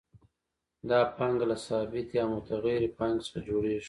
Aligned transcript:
دا 0.89 0.99
پانګه 1.17 1.45
له 1.51 1.57
ثابتې 1.67 2.15
او 2.23 2.27
متغیرې 2.35 2.89
پانګې 2.97 3.23
څخه 3.27 3.39
جوړېږي 3.47 3.79